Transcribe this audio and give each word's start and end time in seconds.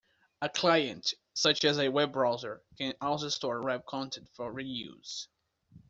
A 0.41 0.49
client, 0.49 1.13
such 1.35 1.63
as 1.63 1.77
a 1.77 1.89
web 1.89 2.13
browser, 2.13 2.63
can 2.75 2.95
also 3.01 3.29
store 3.29 3.61
web 3.61 3.85
content 3.85 4.31
for 4.33 4.51
reuse. 4.51 5.27